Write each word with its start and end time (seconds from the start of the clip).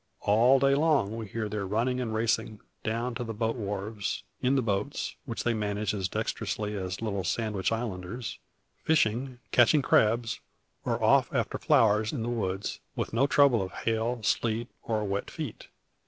All 0.21 0.57
day 0.59 0.73
long 0.73 1.15
we 1.15 1.27
hear 1.27 1.47
their 1.47 1.67
running 1.67 2.01
and 2.01 2.11
racing, 2.11 2.59
down 2.83 3.13
to 3.13 3.23
the 3.23 3.35
boat 3.35 3.55
wharves; 3.55 4.23
in 4.41 4.55
the 4.55 4.63
boats, 4.63 5.15
which 5.25 5.43
they 5.43 5.53
manage 5.53 5.93
as 5.93 6.07
dexterously 6.09 6.75
as 6.75 7.03
little 7.03 7.23
Sandwich 7.23 7.71
Islanders; 7.71 8.39
fishing; 8.83 9.37
catching 9.51 9.83
crabs, 9.83 10.39
or 10.85 10.99
off 11.03 11.31
after 11.31 11.59
flowers 11.59 12.11
in 12.11 12.23
the 12.23 12.29
woods, 12.29 12.79
with 12.95 13.13
no 13.13 13.27
trouble 13.27 13.61
of 13.61 13.71
hail, 13.73 14.23
sleet, 14.23 14.69
or 14.81 15.03
wet 15.03 15.29
feet. 15.29 15.67